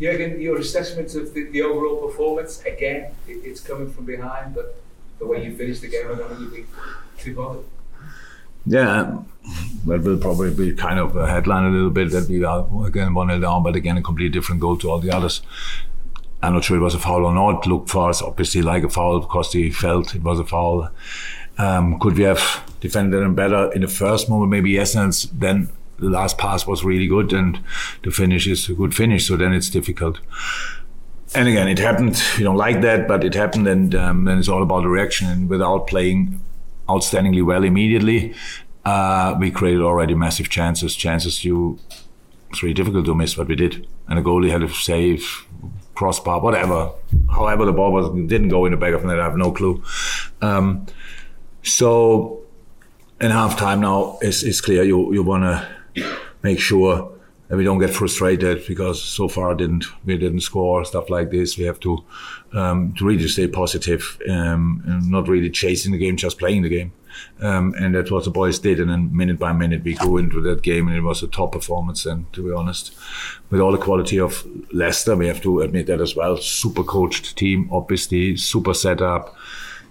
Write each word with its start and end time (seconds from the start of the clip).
Jurgen, 0.00 0.40
your 0.40 0.58
assessment 0.58 1.14
of 1.14 1.34
the, 1.34 1.44
the 1.50 1.62
overall 1.62 2.08
performance, 2.08 2.62
again, 2.62 3.12
it, 3.28 3.38
it's 3.44 3.60
coming 3.60 3.92
from 3.92 4.06
behind, 4.06 4.54
but 4.54 4.82
the 5.18 5.26
way 5.26 5.44
you 5.44 5.54
finished 5.54 5.82
the 5.82 5.88
game, 5.88 6.06
I 6.10 6.14
don't 6.14 6.28
think 6.28 6.40
you'd 6.40 6.52
be 6.52 6.66
too 7.18 7.34
bothered. 7.34 7.64
Yeah, 8.66 9.18
that 9.86 10.02
will 10.02 10.18
probably 10.18 10.52
be 10.52 10.74
kind 10.74 10.98
of 10.98 11.16
a 11.16 11.26
headline 11.26 11.64
a 11.64 11.70
little 11.70 11.90
bit 11.90 12.10
that 12.10 12.28
we 12.28 12.44
are 12.44 12.66
again 12.86 13.14
one 13.14 13.28
0 13.28 13.40
down, 13.40 13.62
but 13.62 13.74
again 13.76 13.96
a 13.96 14.02
completely 14.02 14.38
different 14.38 14.60
goal 14.60 14.76
to 14.78 14.90
all 14.90 14.98
the 14.98 15.10
others. 15.10 15.42
I'm 16.42 16.54
not 16.54 16.64
sure 16.64 16.76
it 16.76 16.80
was 16.80 16.94
a 16.94 16.98
foul 16.98 17.24
or 17.24 17.34
not. 17.34 17.66
Looked 17.66 17.90
for 17.90 18.10
us 18.10 18.22
obviously 18.22 18.62
like 18.62 18.84
a 18.84 18.90
foul 18.90 19.20
because 19.20 19.52
he 19.52 19.70
felt 19.70 20.14
it 20.14 20.22
was 20.22 20.38
a 20.38 20.44
foul. 20.44 20.90
Um, 21.58 21.98
could 21.98 22.16
we 22.16 22.24
have 22.24 22.62
defended 22.80 23.22
him 23.22 23.34
better 23.34 23.72
in 23.72 23.82
the 23.82 23.88
first 23.88 24.28
moment? 24.28 24.50
Maybe 24.50 24.70
yes, 24.70 24.94
and 24.94 25.12
then 25.32 25.70
the 26.00 26.10
last 26.10 26.38
pass 26.38 26.66
was 26.66 26.84
really 26.84 27.06
good, 27.06 27.32
and 27.32 27.60
the 28.02 28.10
finish 28.10 28.46
is 28.46 28.68
a 28.68 28.74
good 28.74 28.94
finish. 28.94 29.28
So 29.28 29.36
then 29.36 29.52
it's 29.52 29.70
difficult. 29.70 30.20
And 31.34 31.46
again, 31.46 31.68
it 31.68 31.78
happened. 31.78 32.20
You 32.38 32.44
don't 32.44 32.56
like 32.56 32.80
that, 32.80 33.06
but 33.06 33.24
it 33.24 33.34
happened, 33.34 33.68
and 33.68 33.94
um, 33.94 34.24
then 34.24 34.38
it's 34.38 34.48
all 34.48 34.62
about 34.62 34.82
the 34.82 34.88
reaction. 34.88 35.28
And 35.28 35.48
without 35.48 35.86
playing 35.86 36.40
outstandingly 36.88 37.44
well 37.44 37.62
immediately, 37.62 38.34
uh, 38.84 39.36
we 39.38 39.50
created 39.50 39.82
already 39.82 40.14
massive 40.14 40.48
chances. 40.48 40.96
Chances 40.96 41.44
you 41.44 41.78
it's 42.50 42.62
really 42.62 42.74
difficult 42.74 43.06
to 43.06 43.14
miss 43.14 43.38
what 43.38 43.48
we 43.48 43.56
did. 43.56 43.86
And 44.08 44.18
the 44.18 44.22
goalie 44.22 44.50
had 44.50 44.60
to 44.60 44.68
save, 44.68 45.46
crossbar, 45.94 46.40
whatever. 46.40 46.90
However, 47.30 47.64
the 47.64 47.72
ball 47.72 47.92
was, 47.92 48.10
didn't 48.28 48.48
go 48.48 48.64
in 48.64 48.72
the 48.72 48.76
back 48.76 48.92
of 48.92 49.02
the 49.02 49.08
net, 49.08 49.20
I 49.20 49.24
have 49.24 49.36
no 49.36 49.52
clue. 49.52 49.82
Um, 50.42 50.86
so 51.62 52.42
in 53.20 53.30
half 53.30 53.56
time 53.56 53.80
now, 53.80 54.18
it's, 54.20 54.42
it's 54.42 54.60
clear 54.60 54.82
you, 54.82 55.12
you 55.14 55.22
want 55.22 55.44
to 55.44 55.68
make 56.42 56.60
sure 56.60 57.12
that 57.48 57.56
we 57.56 57.64
don't 57.64 57.80
get 57.80 57.90
frustrated 57.90 58.64
because 58.68 59.02
so 59.02 59.26
far 59.26 59.56
didn't 59.56 59.84
we 60.04 60.16
didn't 60.16 60.40
score 60.40 60.84
stuff 60.84 61.10
like 61.10 61.30
this. 61.30 61.58
We 61.58 61.64
have 61.64 61.80
to 61.80 62.04
um, 62.52 62.94
to 62.94 63.04
really 63.04 63.26
stay 63.26 63.48
positive 63.48 64.18
um, 64.28 64.82
and 64.86 65.10
not 65.10 65.28
really 65.28 65.50
chasing 65.50 65.92
the 65.92 65.98
game, 65.98 66.16
just 66.16 66.38
playing 66.38 66.62
the 66.62 66.68
game. 66.68 66.92
Um, 67.40 67.74
and 67.78 67.94
that's 67.94 68.10
what 68.10 68.24
the 68.24 68.30
boys 68.30 68.60
did. 68.60 68.78
And 68.78 68.88
then 68.88 69.14
minute 69.14 69.38
by 69.38 69.52
minute, 69.52 69.82
we 69.82 69.94
grew 69.94 70.18
into 70.18 70.40
that 70.42 70.62
game, 70.62 70.86
and 70.86 70.96
it 70.96 71.02
was 71.02 71.24
a 71.24 71.28
top 71.28 71.52
performance. 71.52 72.06
And 72.06 72.32
to 72.34 72.44
be 72.44 72.52
honest, 72.52 72.94
with 73.50 73.60
all 73.60 73.72
the 73.72 73.78
quality 73.78 74.20
of 74.20 74.46
Leicester, 74.72 75.16
we 75.16 75.26
have 75.26 75.42
to 75.42 75.60
admit 75.60 75.86
that 75.88 76.00
as 76.00 76.14
well. 76.14 76.36
Super 76.36 76.84
coached 76.84 77.36
team, 77.36 77.68
obviously, 77.72 78.36
super 78.36 78.74
setup. 78.74 79.34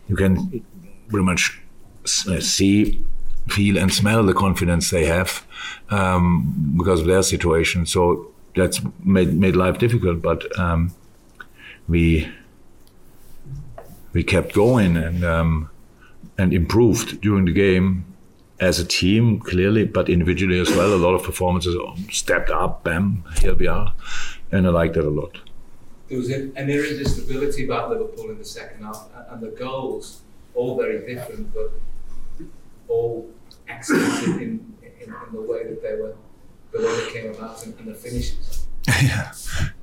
You 0.08 0.16
can 0.16 0.64
pretty 1.10 1.26
much 1.26 1.62
uh, 2.06 2.40
see 2.40 3.04
feel 3.50 3.78
and 3.78 3.94
smell 3.94 4.26
the 4.26 4.34
confidence 4.34 4.90
they 4.90 5.06
have 5.06 5.46
um, 5.90 6.76
because 6.78 7.02
of 7.02 7.08
their 7.08 7.24
situation. 7.24 7.86
So 7.86 8.32
that's 8.56 8.82
made 9.04 9.34
made 9.34 9.56
life 9.56 9.78
difficult, 9.78 10.22
but 10.22 10.58
um, 10.60 10.94
we 11.88 12.30
we 14.14 14.24
kept 14.24 14.54
going 14.54 14.98
and 14.98 15.24
um, 15.24 15.70
and 16.38 16.54
improved 16.54 17.22
during 17.22 17.46
the 17.46 17.54
game 17.54 18.06
as 18.60 18.80
a 18.80 18.86
team 18.86 19.40
clearly, 19.40 19.86
but 19.86 20.10
individually 20.10 20.60
as 20.60 20.70
well. 20.70 20.94
A 20.94 20.96
lot 20.96 21.14
of 21.14 21.24
performances 21.24 21.76
stepped 22.12 22.50
up. 22.50 22.84
Bam, 22.84 23.24
here 23.42 23.56
we 23.56 23.68
are, 23.68 23.94
and 24.52 24.68
I 24.68 24.70
like 24.70 24.94
that 24.94 25.06
a 25.06 25.10
lot. 25.10 25.40
There 26.08 26.18
was 26.18 26.30
an 26.30 26.54
irresistibility 26.56 27.66
about 27.66 27.92
Liverpool 27.92 28.31
in 28.31 28.40
the 28.40 28.46
second 28.46 28.84
half, 28.84 29.10
and 29.30 29.42
the 29.42 29.50
goals 29.50 30.22
all 30.56 30.76
very 30.76 31.06
different, 31.14 31.54
but 31.54 31.72
all 32.88 33.30
excellent 33.69 34.24
in, 34.24 34.41
in, 34.41 34.91
in, 35.02 35.16
the 35.31 35.41
way 35.41 35.63
that 35.63 35.81
they 35.81 35.96
were, 35.96 36.16
the 36.72 36.80
way 36.80 37.06
they 37.06 37.12
came 37.12 37.34
about 37.34 37.63
and, 37.66 37.78
and 37.80 37.88
the 37.88 37.94
finishes. 37.94 38.68
yeah, 39.02 39.31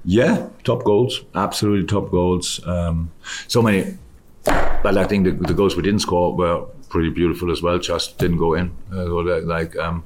yeah, 0.04 0.48
top 0.64 0.84
goals, 0.84 1.22
absolutely 1.34 1.86
top 1.86 2.10
goals. 2.10 2.64
Um, 2.66 3.12
so 3.46 3.62
many, 3.62 3.96
but 4.44 4.98
I 4.98 5.04
think 5.04 5.24
the, 5.24 5.32
the, 5.32 5.54
goals 5.54 5.76
we 5.76 5.82
didn't 5.82 6.00
score 6.00 6.34
were 6.34 6.66
pretty 6.88 7.10
beautiful 7.10 7.50
as 7.52 7.62
well. 7.62 7.78
Just 7.78 8.18
didn't 8.18 8.38
go 8.38 8.54
in. 8.54 8.72
Uh, 8.92 9.04
like 9.42 9.76
um, 9.76 10.04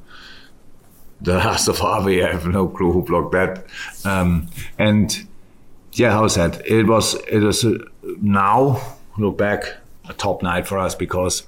the 1.20 1.34
last 1.38 1.68
of 1.68 1.78
Harvey, 1.78 2.22
I 2.22 2.32
have 2.32 2.46
no 2.46 2.68
clue 2.68 2.92
who 2.92 3.02
blocked 3.02 3.32
that. 3.32 3.64
Um, 4.04 4.48
and 4.78 5.26
yeah, 5.92 6.12
how's 6.12 6.34
that? 6.34 6.66
It 6.66 6.84
was 6.84 7.14
it 7.26 7.40
was 7.40 7.64
uh, 7.64 7.78
now 8.20 8.80
look 9.18 9.38
back 9.38 9.76
a 10.08 10.12
top 10.14 10.42
night 10.42 10.66
for 10.66 10.78
us 10.78 10.94
because 10.94 11.44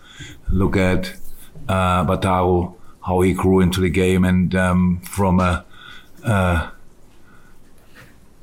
look 0.48 0.76
at 0.76 1.14
uh, 1.68 2.04
Wataru, 2.04 2.74
how 3.06 3.20
he 3.20 3.32
grew 3.32 3.60
into 3.60 3.80
the 3.80 3.90
game 3.90 4.24
and 4.24 4.54
um, 4.54 5.00
from 5.00 5.40
a, 5.40 5.64
uh, 6.24 6.70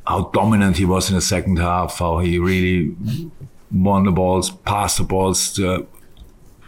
how 0.05 0.29
dominant 0.33 0.77
he 0.77 0.85
was 0.85 1.09
in 1.09 1.15
the 1.15 1.21
second 1.21 1.57
half, 1.59 1.99
how 1.99 2.19
he 2.19 2.39
really 2.39 2.95
won 3.71 4.05
the 4.05 4.11
balls, 4.11 4.49
passed 4.49 4.97
the 4.97 5.03
balls. 5.03 5.53
To, 5.53 5.87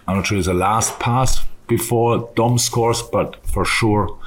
I'm 0.08 0.18
not 0.18 0.28
sure 0.28 0.38
it's 0.38 0.48
the 0.48 0.54
last 0.54 1.00
pass 1.00 1.44
before 1.68 2.30
Dom 2.36 2.58
scores, 2.58 3.02
but 3.02 3.46
for 3.46 3.66
sure, 3.66 4.20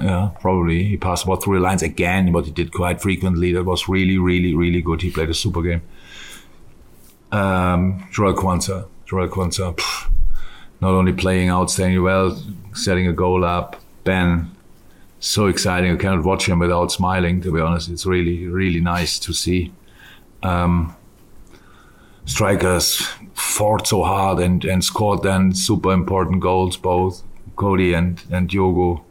yeah, 0.00 0.30
probably 0.40 0.84
he 0.84 0.96
passed 0.96 1.24
about 1.24 1.42
the 1.42 1.50
lines 1.50 1.82
again, 1.82 2.32
but 2.32 2.44
he 2.44 2.50
did 2.50 2.72
quite 2.72 3.00
frequently. 3.00 3.52
That 3.52 3.64
was 3.64 3.88
really, 3.88 4.18
really, 4.18 4.54
really 4.54 4.82
good. 4.82 5.02
He 5.02 5.10
played 5.10 5.30
a 5.30 5.34
super 5.34 5.62
game. 5.62 5.82
Um, 7.32 8.06
Jarell 8.12 8.36
Quansah, 8.36 8.86
Jarell 9.06 9.28
Quansah, 9.28 9.74
pff, 9.76 10.05
not 10.80 10.90
only 10.90 11.12
playing 11.12 11.50
outstanding 11.50 12.02
well, 12.02 12.40
setting 12.74 13.06
a 13.06 13.12
goal 13.12 13.44
up. 13.44 13.80
Ben, 14.04 14.50
so 15.20 15.46
exciting. 15.46 15.92
I 15.92 15.96
cannot 15.96 16.24
watch 16.24 16.48
him 16.48 16.58
without 16.58 16.92
smiling. 16.92 17.40
To 17.42 17.52
be 17.52 17.60
honest, 17.60 17.88
it's 17.88 18.06
really, 18.06 18.46
really 18.46 18.80
nice 18.80 19.18
to 19.20 19.32
see. 19.32 19.72
Um, 20.42 20.94
strikers 22.24 23.08
fought 23.34 23.86
so 23.86 24.02
hard 24.02 24.38
and, 24.38 24.64
and 24.64 24.84
scored 24.84 25.22
then 25.22 25.54
super 25.54 25.92
important 25.92 26.40
goals, 26.40 26.76
both 26.76 27.22
Cody 27.56 27.94
and, 27.94 28.22
and 28.30 28.48
Diogo. 28.48 29.04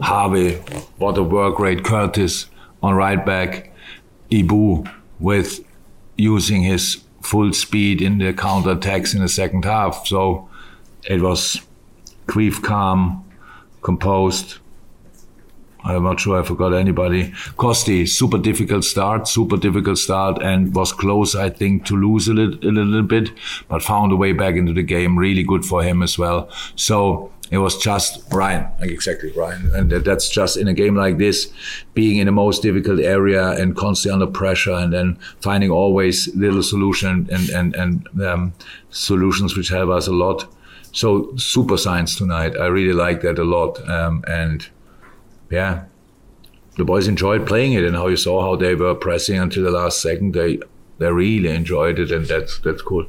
Harvey, 0.00 0.56
what 0.96 1.16
a 1.18 1.22
work 1.22 1.58
rate. 1.58 1.84
Curtis 1.84 2.46
on 2.82 2.94
right 2.94 3.24
back. 3.24 3.72
Ibou 4.30 4.90
with 5.18 5.64
using 6.16 6.62
his 6.62 7.02
full 7.20 7.52
speed 7.52 8.02
in 8.02 8.18
the 8.18 8.32
counter 8.32 8.72
attacks 8.72 9.14
in 9.14 9.20
the 9.20 9.28
second 9.28 9.64
half. 9.64 10.06
So 10.06 10.48
it 11.08 11.20
was 11.20 11.60
grief 12.26 12.62
calm, 12.62 13.24
composed. 13.82 14.58
I'm 15.82 16.02
not 16.02 16.20
sure 16.20 16.38
I 16.38 16.42
forgot 16.42 16.74
anybody. 16.74 17.32
Costi, 17.56 18.04
super 18.04 18.36
difficult 18.36 18.84
start, 18.84 19.26
super 19.26 19.56
difficult 19.56 19.96
start, 19.96 20.42
and 20.42 20.74
was 20.74 20.92
close, 20.92 21.34
I 21.34 21.48
think, 21.48 21.86
to 21.86 21.96
lose 21.96 22.28
a 22.28 22.34
little, 22.34 22.68
a 22.68 22.70
little 22.70 23.02
bit, 23.02 23.30
but 23.68 23.82
found 23.82 24.12
a 24.12 24.16
way 24.16 24.32
back 24.32 24.56
into 24.56 24.74
the 24.74 24.82
game. 24.82 25.18
Really 25.18 25.42
good 25.42 25.64
for 25.64 25.82
him 25.82 26.02
as 26.02 26.18
well. 26.18 26.50
So 26.76 27.32
it 27.50 27.58
was 27.58 27.76
just 27.76 28.22
Ryan, 28.32 28.68
exactly 28.80 29.32
Ryan, 29.32 29.70
and 29.74 29.90
that's 29.90 30.28
just 30.28 30.56
in 30.56 30.68
a 30.68 30.74
game 30.74 30.94
like 30.94 31.18
this, 31.18 31.52
being 31.94 32.18
in 32.18 32.26
the 32.26 32.32
most 32.32 32.62
difficult 32.62 33.00
area 33.00 33.50
and 33.50 33.76
constantly 33.76 34.22
under 34.22 34.32
pressure, 34.32 34.74
and 34.74 34.92
then 34.92 35.18
finding 35.40 35.70
always 35.70 36.32
little 36.36 36.62
solution 36.62 37.28
and 37.30 37.48
and 37.50 37.74
and 37.74 38.22
um, 38.22 38.52
solutions 38.90 39.56
which 39.56 39.68
help 39.68 39.90
us 39.90 40.06
a 40.06 40.12
lot. 40.12 40.46
So 40.92 41.34
super 41.36 41.76
science 41.76 42.14
tonight. 42.16 42.56
I 42.56 42.66
really 42.66 42.92
like 42.92 43.20
that 43.22 43.38
a 43.38 43.44
lot, 43.44 43.88
um, 43.88 44.24
and 44.28 44.68
yeah, 45.50 45.84
the 46.76 46.84
boys 46.84 47.08
enjoyed 47.08 47.48
playing 47.48 47.72
it, 47.72 47.84
and 47.84 47.96
how 47.96 48.06
you 48.06 48.16
saw 48.16 48.42
how 48.42 48.54
they 48.54 48.76
were 48.76 48.94
pressing 48.94 49.38
until 49.40 49.64
the 49.64 49.72
last 49.72 50.00
second. 50.00 50.34
They 50.34 50.60
they 50.98 51.10
really 51.10 51.48
enjoyed 51.48 51.98
it, 51.98 52.12
and 52.12 52.26
that's 52.26 52.60
that's 52.60 52.82
cool. 52.82 53.06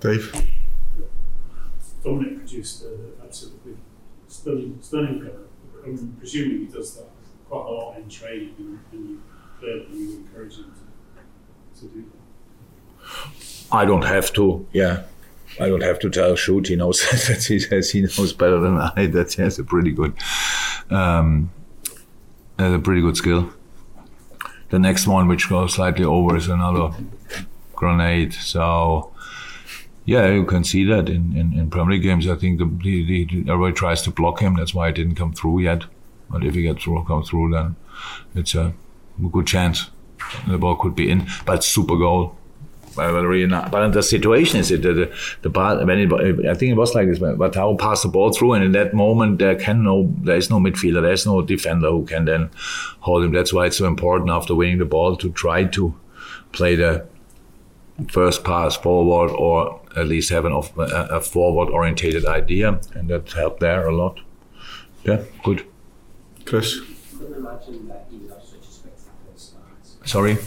Dave. 0.00 0.32
Dominik 2.04 2.38
produced 2.38 2.84
an 2.84 3.12
absolutely 3.22 3.76
stunning, 4.28 4.78
stunning 4.80 5.20
cover. 5.20 5.44
I'm 5.84 6.16
presuming 6.18 6.60
he 6.60 6.66
does 6.66 6.94
that 6.96 7.08
quite 7.48 7.66
a 7.66 7.70
lot 7.70 7.96
in 7.98 8.08
training, 8.08 8.54
and, 8.58 8.78
and 8.92 9.08
you 9.08 9.22
clearly 9.58 9.86
you 9.92 10.16
encourage 10.18 10.56
him 10.56 10.72
to, 11.74 11.80
to 11.80 11.94
do 11.94 12.04
that. 12.04 13.72
I 13.72 13.84
don't 13.84 14.04
have 14.04 14.32
to. 14.34 14.66
Yeah, 14.72 15.02
I 15.58 15.68
don't 15.68 15.82
have 15.82 15.98
to 16.00 16.10
tell 16.10 16.36
shoot. 16.36 16.68
He 16.68 16.76
knows 16.76 17.00
that 17.28 17.44
he 17.44 17.58
says 17.58 17.90
he 17.90 18.02
knows 18.02 18.32
better 18.32 18.60
than 18.60 18.78
I. 18.78 19.06
That 19.06 19.32
he 19.32 19.42
has 19.42 19.58
a 19.58 19.64
pretty 19.64 19.92
good, 19.92 20.14
um, 20.90 21.50
a 22.58 22.78
pretty 22.78 23.00
good 23.00 23.16
skill. 23.16 23.52
The 24.70 24.78
next 24.78 25.06
one, 25.06 25.26
which 25.26 25.48
goes 25.48 25.74
slightly 25.74 26.04
over, 26.04 26.36
is 26.36 26.48
another 26.48 26.92
grenade. 27.74 28.32
So. 28.32 29.12
Yeah, 30.04 30.28
you 30.28 30.44
can 30.44 30.64
see 30.64 30.84
that 30.84 31.08
in, 31.08 31.36
in, 31.36 31.52
in 31.52 31.70
Premier 31.70 31.94
League 31.94 32.02
games. 32.02 32.28
I 32.28 32.34
think 32.34 32.58
the, 32.58 32.64
the, 32.64 33.04
the, 33.04 33.50
everybody 33.50 33.72
tries 33.72 34.02
to 34.02 34.10
block 34.10 34.40
him. 34.40 34.56
That's 34.56 34.74
why 34.74 34.88
it 34.88 34.94
didn't 34.94 35.16
come 35.16 35.32
through 35.32 35.60
yet. 35.60 35.84
But 36.30 36.44
if 36.44 36.54
he 36.54 36.62
gets 36.62 36.84
through, 36.84 37.04
come 37.04 37.22
through, 37.22 37.52
then 37.52 37.76
it's 38.34 38.54
a, 38.54 38.72
good 39.32 39.46
chance. 39.46 39.90
The 40.48 40.56
ball 40.56 40.76
could 40.76 40.94
be 40.94 41.10
in, 41.10 41.26
but 41.44 41.62
super 41.62 41.96
goal. 41.96 42.36
But, 42.96 43.90
the 43.92 44.02
situation 44.02 44.58
is 44.58 44.70
it 44.70 44.82
the 44.82 44.92
the, 44.92 45.16
the 45.42 45.50
part 45.50 45.84
when 45.86 45.98
it, 45.98 46.12
I 46.46 46.54
think 46.54 46.72
it 46.72 46.76
was 46.76 46.94
like 46.94 47.08
this. 47.08 47.18
But 47.18 47.54
how 47.54 47.76
pass 47.76 48.02
the 48.02 48.08
ball 48.08 48.32
through, 48.32 48.54
and 48.54 48.64
in 48.64 48.72
that 48.72 48.94
moment 48.94 49.38
there 49.38 49.54
can 49.54 49.84
no 49.84 50.12
there 50.22 50.36
is 50.36 50.50
no 50.50 50.58
midfielder, 50.58 51.02
there 51.02 51.12
is 51.12 51.24
no 51.24 51.40
defender 51.42 51.90
who 51.90 52.04
can 52.04 52.24
then 52.24 52.50
hold 53.00 53.24
him. 53.24 53.32
That's 53.32 53.52
why 53.52 53.66
it's 53.66 53.76
so 53.76 53.86
important 53.86 54.30
after 54.30 54.54
winning 54.54 54.78
the 54.78 54.84
ball 54.84 55.16
to 55.16 55.30
try 55.30 55.64
to 55.64 55.94
play 56.52 56.74
the 56.74 57.06
first 58.08 58.42
pass 58.44 58.76
forward 58.76 59.30
or 59.30 59.79
at 59.96 60.06
least 60.06 60.30
have 60.30 60.44
an 60.44 60.52
off, 60.52 60.76
a, 60.78 61.08
a 61.10 61.20
forward 61.20 61.70
orientated 61.70 62.26
idea, 62.26 62.80
and 62.94 63.08
that 63.08 63.32
helped 63.32 63.60
there 63.60 63.86
a 63.86 63.94
lot. 63.94 64.20
Yeah, 65.04 65.22
good. 65.44 65.66
Chris. 66.44 66.80
couldn't 67.18 67.36
imagine 67.36 67.88
that 67.88 68.06
he 68.10 68.18
would 68.18 68.30
have 68.30 68.42
such 68.42 68.60
a 68.60 68.72
spectacular 68.72 69.36
start. 69.36 70.08
Sorry. 70.08 70.38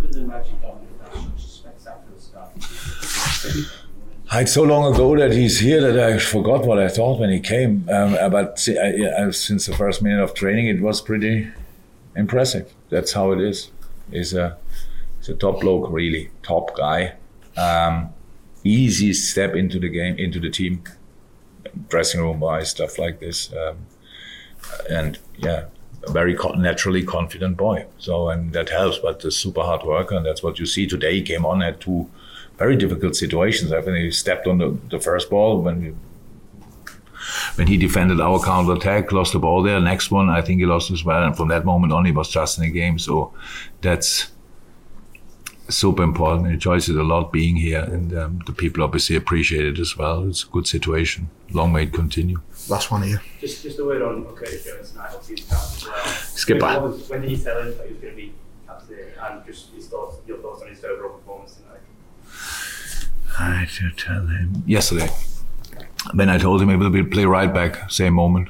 Couldn't 0.00 0.22
imagine 0.22 0.56
Dominik 0.62 1.14
would 1.14 1.24
have 1.24 1.38
such 1.38 1.44
a 1.44 1.48
spectacular 1.48 2.18
start. 2.18 2.50
It's 4.34 4.52
so 4.54 4.62
long 4.62 4.94
ago 4.94 5.14
that 5.18 5.32
he's 5.32 5.60
here 5.60 5.80
that 5.82 5.98
I 5.98 6.18
forgot 6.18 6.64
what 6.64 6.78
I 6.78 6.88
thought 6.88 7.20
when 7.20 7.30
he 7.30 7.38
came. 7.38 7.86
Um, 7.90 8.16
but 8.30 8.66
I, 8.68 9.26
I, 9.26 9.30
since 9.30 9.66
the 9.66 9.74
first 9.76 10.00
minute 10.00 10.22
of 10.22 10.32
training, 10.32 10.68
it 10.68 10.80
was 10.80 11.02
pretty 11.02 11.48
impressive. 12.16 12.72
That's 12.88 13.12
how 13.12 13.32
it 13.32 13.40
is. 13.40 13.70
He's 14.10 14.32
a, 14.32 14.56
he's 15.18 15.28
a 15.28 15.34
top 15.34 15.60
bloke, 15.60 15.90
really 15.90 16.30
top 16.42 16.74
guy. 16.74 17.14
Um, 17.58 18.14
easy 18.64 19.12
step 19.12 19.54
into 19.54 19.78
the 19.78 19.88
game, 19.88 20.16
into 20.18 20.40
the 20.40 20.50
team, 20.50 20.82
dressing 21.88 22.20
room 22.20 22.40
wise, 22.40 22.70
stuff 22.70 22.98
like 22.98 23.20
this. 23.20 23.52
Um, 23.52 23.86
and 24.90 25.18
yeah, 25.36 25.66
a 26.06 26.12
very 26.12 26.36
naturally 26.56 27.02
confident 27.02 27.56
boy. 27.56 27.86
So, 27.98 28.28
and 28.28 28.52
that 28.52 28.68
helps, 28.70 28.98
but 28.98 29.24
a 29.24 29.30
super 29.30 29.62
hard 29.62 29.84
worker, 29.84 30.16
and 30.16 30.26
that's 30.26 30.42
what 30.42 30.58
you 30.58 30.66
see 30.66 30.86
today. 30.86 31.14
He 31.16 31.22
came 31.22 31.46
on 31.46 31.62
at 31.62 31.80
two 31.80 32.10
very 32.58 32.76
difficult 32.76 33.16
situations. 33.16 33.72
I 33.72 33.82
think 33.82 33.96
he 33.96 34.10
stepped 34.10 34.46
on 34.46 34.58
the, 34.58 34.76
the 34.90 35.00
first 35.00 35.30
ball 35.30 35.62
when 35.62 35.98
when 37.54 37.66
he 37.66 37.76
defended 37.76 38.20
our 38.20 38.40
counter 38.40 38.72
attack, 38.72 39.12
lost 39.12 39.32
the 39.32 39.38
ball 39.38 39.62
there. 39.62 39.80
Next 39.80 40.10
one, 40.10 40.28
I 40.28 40.42
think 40.42 40.60
he 40.60 40.66
lost 40.66 40.90
as 40.90 41.04
well. 41.04 41.22
And 41.22 41.36
from 41.36 41.48
that 41.48 41.64
moment 41.64 41.92
on, 41.92 42.04
he 42.04 42.12
was 42.12 42.28
just 42.28 42.58
in 42.58 42.64
the 42.64 42.70
game. 42.70 42.98
So 42.98 43.32
that's 43.80 44.32
super 45.68 46.02
important. 46.02 46.48
He 46.48 46.54
enjoys 46.54 46.88
it 46.88 46.96
a 46.96 47.02
lot 47.02 47.32
being 47.32 47.56
here, 47.56 47.80
and 47.80 48.16
um, 48.16 48.42
the 48.46 48.52
people 48.52 48.82
obviously 48.82 49.16
appreciate 49.16 49.64
it 49.64 49.78
as 49.78 49.96
well. 49.96 50.28
It's 50.28 50.44
a 50.44 50.48
good 50.48 50.66
situation. 50.66 51.30
Long 51.52 51.72
may 51.72 51.84
it 51.84 51.92
continue. 51.92 52.40
Last 52.68 52.90
one 52.90 53.02
here. 53.02 53.22
Just, 53.40 53.62
just 53.62 53.78
a 53.78 53.84
word 53.84 54.02
on 54.02 54.24
Curtis 54.34 54.64
Jones 54.64 54.90
tonight. 54.90 55.10
Obviously, 55.14 55.36
he's 55.36 55.44
captain 55.46 55.76
as 55.76 55.86
well. 55.86 56.06
Skipper. 56.06 56.66
When, 56.66 56.82
was, 56.82 57.08
when 57.08 57.20
did 57.22 57.30
he 57.30 57.36
tell 57.42 57.60
him 57.60 57.76
that 57.76 57.86
he 57.86 57.92
was 57.92 58.02
going 58.02 58.14
to 58.14 58.16
be 58.16 58.32
captain, 58.66 58.98
and 59.20 59.46
just 59.46 59.70
his 59.72 59.86
thoughts, 59.86 60.16
your 60.26 60.38
thoughts 60.38 60.62
on 60.62 60.68
his 60.68 60.84
overall 60.84 61.18
performance 61.18 61.56
tonight? 61.56 61.80
I 63.38 63.66
should 63.66 63.96
tell 63.98 64.26
him 64.26 64.62
yesterday. 64.66 65.10
When 66.14 66.28
I 66.28 66.38
told 66.38 66.60
him 66.60 66.68
he 66.68 66.76
will 66.76 66.90
be 66.90 67.02
play 67.02 67.24
right 67.24 67.52
back, 67.52 67.90
same 67.90 68.14
moment. 68.14 68.48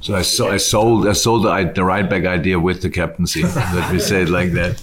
So 0.00 0.14
I, 0.16 0.22
so, 0.22 0.48
I 0.48 0.56
sold 0.56 1.06
I 1.06 1.12
sold 1.12 1.44
the, 1.44 1.72
the 1.74 1.84
right 1.84 2.08
back 2.08 2.24
idea 2.24 2.58
with 2.58 2.80
the 2.80 2.88
captaincy. 2.88 3.42
let 3.42 3.92
me 3.92 3.98
say 3.98 4.22
it 4.22 4.30
like 4.30 4.52
that. 4.52 4.82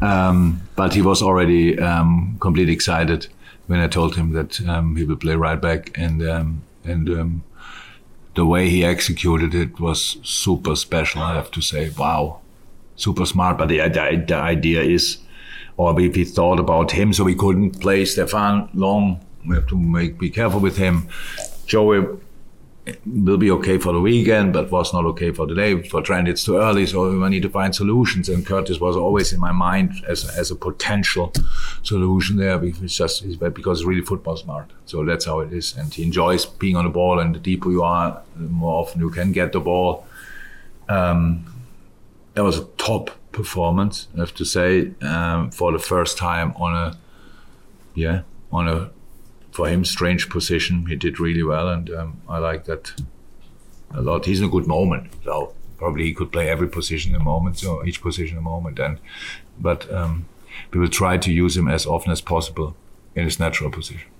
Um, 0.00 0.60
but 0.76 0.94
he 0.94 1.02
was 1.02 1.22
already 1.22 1.78
um, 1.78 2.36
completely 2.40 2.72
excited 2.72 3.28
when 3.66 3.80
I 3.80 3.88
told 3.88 4.16
him 4.16 4.32
that 4.32 4.60
um, 4.68 4.96
he 4.96 5.04
will 5.04 5.16
play 5.16 5.34
right 5.34 5.60
back, 5.60 5.96
and 5.98 6.22
um, 6.28 6.62
and 6.84 7.08
um, 7.08 7.44
the 8.34 8.44
way 8.44 8.68
he 8.68 8.84
executed 8.84 9.54
it 9.54 9.80
was 9.80 10.18
super 10.22 10.76
special. 10.76 11.22
I 11.22 11.34
have 11.34 11.50
to 11.52 11.60
say, 11.62 11.90
wow, 11.90 12.40
super 12.96 13.24
smart. 13.26 13.58
But 13.58 13.68
the, 13.68 13.78
the, 13.78 14.24
the 14.26 14.36
idea 14.36 14.82
is, 14.82 15.18
or 15.76 15.98
if 16.00 16.16
we 16.16 16.24
thought 16.24 16.60
about 16.60 16.90
him, 16.90 17.12
so 17.12 17.24
we 17.24 17.34
couldn't 17.34 17.80
play 17.80 18.04
Stefan 18.04 18.68
long. 18.74 19.24
We 19.46 19.54
have 19.54 19.66
to 19.68 19.78
make 19.78 20.18
be 20.18 20.30
careful 20.30 20.60
with 20.60 20.76
him. 20.76 21.08
Joey 21.66 22.06
will 23.06 23.38
be 23.38 23.50
okay 23.50 23.78
for 23.78 23.92
the 23.92 24.00
weekend, 24.00 24.52
but 24.52 24.70
was 24.70 24.92
not 24.92 25.04
okay 25.06 25.32
for 25.32 25.46
the 25.46 25.54
day. 25.54 25.82
For 25.88 26.02
Trent, 26.02 26.28
it's 26.28 26.44
too 26.44 26.58
early, 26.58 26.84
so 26.86 27.10
we 27.18 27.28
need 27.30 27.42
to 27.42 27.48
find 27.48 27.74
solutions. 27.74 28.28
And 28.28 28.44
Curtis 28.44 28.78
was 28.78 28.96
always 28.96 29.32
in 29.32 29.40
my 29.40 29.52
mind 29.52 30.04
as, 30.06 30.28
as 30.36 30.50
a 30.50 30.56
potential 30.56 31.32
solution 31.82 32.36
there 32.36 32.58
because 32.58 32.96
just 32.96 33.38
because 33.38 33.84
really 33.84 34.02
football 34.02 34.36
smart. 34.36 34.70
So 34.84 35.04
that's 35.04 35.24
how 35.24 35.40
it 35.40 35.52
is. 35.52 35.74
And 35.76 35.92
he 35.92 36.02
enjoys 36.02 36.44
being 36.44 36.76
on 36.76 36.84
the 36.84 36.90
ball, 36.90 37.18
and 37.20 37.34
the 37.34 37.38
deeper 37.38 37.70
you 37.70 37.82
are, 37.82 38.20
the 38.36 38.48
more 38.48 38.82
often 38.82 39.00
you 39.00 39.10
can 39.10 39.32
get 39.32 39.52
the 39.52 39.60
ball. 39.60 40.06
Um, 40.88 41.46
that 42.34 42.44
was 42.44 42.58
a 42.58 42.64
top 42.76 43.10
performance, 43.32 44.08
I 44.14 44.20
have 44.20 44.34
to 44.34 44.44
say, 44.44 44.92
um, 45.00 45.50
for 45.50 45.72
the 45.72 45.78
first 45.78 46.18
time 46.18 46.52
on 46.56 46.74
a, 46.74 46.98
yeah, 47.94 48.22
on 48.52 48.68
a 48.68 48.90
for 49.54 49.68
him 49.68 49.84
strange 49.84 50.28
position. 50.28 50.86
He 50.86 50.96
did 50.96 51.20
really 51.20 51.44
well, 51.44 51.68
and 51.68 51.88
um, 51.90 52.20
I 52.28 52.38
like 52.38 52.64
that 52.64 52.92
a 53.94 54.02
lot. 54.02 54.26
He's 54.26 54.40
in 54.40 54.46
a 54.46 54.50
good 54.50 54.66
moment, 54.66 55.12
so 55.24 55.54
probably 55.78 56.04
he 56.04 56.12
could 56.12 56.32
play 56.32 56.48
every 56.48 56.68
position 56.68 57.14
in 57.14 57.20
a 57.20 57.24
moment, 57.24 57.58
so 57.58 57.84
each 57.84 58.02
position 58.02 58.36
a 58.36 58.40
moment. 58.40 58.80
And 58.80 58.98
but 59.58 59.90
um, 59.92 60.26
we 60.72 60.80
will 60.80 60.88
try 60.88 61.18
to 61.18 61.32
use 61.32 61.56
him 61.56 61.68
as 61.68 61.86
often 61.86 62.10
as 62.10 62.20
possible 62.20 62.74
in 63.14 63.24
his 63.24 63.38
natural 63.38 63.70
position. 63.70 64.10